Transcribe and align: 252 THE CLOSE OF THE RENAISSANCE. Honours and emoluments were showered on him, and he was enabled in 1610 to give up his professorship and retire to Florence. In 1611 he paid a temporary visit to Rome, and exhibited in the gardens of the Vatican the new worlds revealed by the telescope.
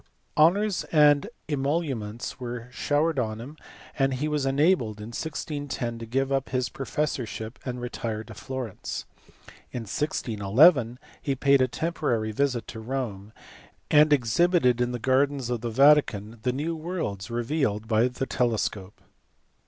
252 0.35 0.63
THE 0.63 0.65
CLOSE 0.65 0.83
OF 0.83 0.89
THE 0.89 0.97
RENAISSANCE. 0.97 0.97
Honours 0.97 1.23
and 1.27 1.29
emoluments 1.87 2.39
were 2.39 2.67
showered 2.71 3.19
on 3.19 3.39
him, 3.39 3.57
and 3.99 4.13
he 4.15 4.27
was 4.27 4.45
enabled 4.47 4.99
in 4.99 5.09
1610 5.09 5.99
to 5.99 6.05
give 6.07 6.31
up 6.31 6.49
his 6.49 6.69
professorship 6.69 7.59
and 7.63 7.79
retire 7.79 8.23
to 8.23 8.33
Florence. 8.33 9.05
In 9.71 9.81
1611 9.81 10.97
he 11.21 11.35
paid 11.35 11.61
a 11.61 11.67
temporary 11.67 12.31
visit 12.31 12.65
to 12.69 12.79
Rome, 12.79 13.31
and 13.91 14.11
exhibited 14.11 14.81
in 14.81 14.91
the 14.91 14.97
gardens 14.97 15.51
of 15.51 15.61
the 15.61 15.69
Vatican 15.69 16.39
the 16.41 16.51
new 16.51 16.75
worlds 16.75 17.29
revealed 17.29 17.87
by 17.87 18.07
the 18.07 18.25
telescope. 18.25 19.01